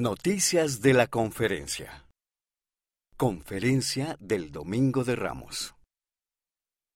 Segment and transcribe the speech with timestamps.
[0.00, 2.06] Noticias de la conferencia.
[3.16, 5.74] Conferencia del Domingo de Ramos.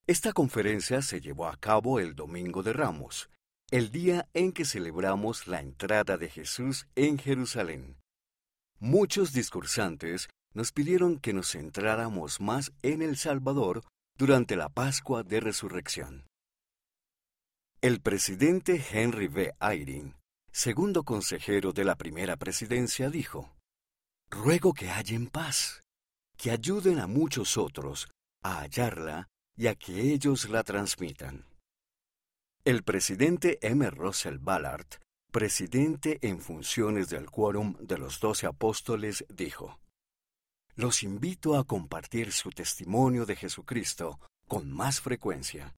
[0.07, 3.29] Esta conferencia se llevó a cabo el Domingo de Ramos,
[3.73, 7.97] el día en que celebramos la entrada de Jesús en Jerusalén.
[8.79, 13.83] Muchos discursantes nos pidieron que nos centráramos más en el Salvador
[14.17, 16.29] durante la Pascua de Resurrección.
[17.81, 19.53] El presidente Henry B.
[19.61, 20.22] Eyring
[20.53, 23.57] segundo consejero de la primera presidencia, dijo,
[24.31, 25.83] Ruego que hallen paz,
[26.37, 28.11] que ayuden a muchos otros
[28.43, 31.45] a hallarla y a que ellos la transmitan.
[32.65, 33.91] El presidente M.
[33.91, 34.87] Russell Ballard,
[35.31, 39.81] presidente en funciones del Quórum de los Doce Apóstoles, dijo,
[40.75, 45.75] Los invito a compartir su testimonio de Jesucristo con más frecuencia.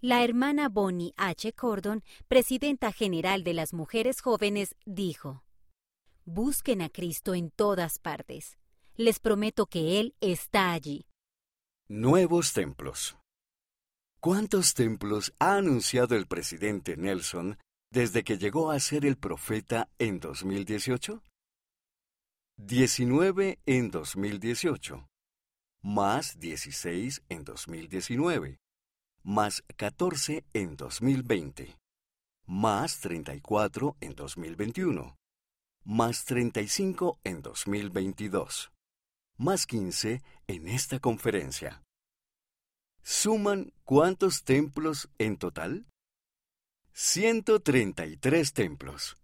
[0.00, 1.52] La hermana Bonnie H.
[1.54, 5.42] Cordon, presidenta general de las mujeres jóvenes, dijo,
[6.24, 8.58] Busquen a Cristo en todas partes.
[8.94, 11.04] Les prometo que Él está allí.
[11.88, 13.16] Nuevos templos.
[14.20, 17.58] ¿Cuántos templos ha anunciado el presidente Nelson
[17.90, 21.24] desde que llegó a ser el profeta en 2018?
[22.56, 25.08] 19 en 2018,
[25.82, 28.60] más 16 en 2019
[29.28, 31.78] más 14 en 2020,
[32.46, 35.18] más 34 en 2021,
[35.84, 38.72] más 35 en 2022,
[39.36, 41.82] más 15 en esta conferencia.
[43.02, 45.86] ¿Suman cuántos templos en total?
[46.94, 49.18] 133 templos.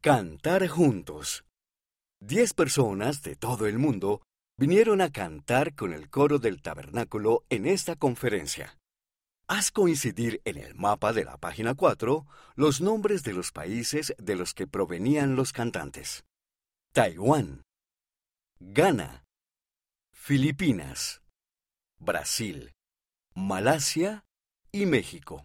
[0.00, 1.44] Cantar juntos.
[2.18, 4.22] Diez personas de todo el mundo
[4.62, 8.78] vinieron a cantar con el coro del tabernáculo en esta conferencia.
[9.48, 12.24] Haz coincidir en el mapa de la página 4
[12.54, 16.22] los nombres de los países de los que provenían los cantantes.
[16.92, 17.64] Taiwán,
[18.60, 19.24] Ghana,
[20.12, 21.22] Filipinas,
[21.98, 22.70] Brasil,
[23.34, 24.22] Malasia
[24.70, 25.44] y México.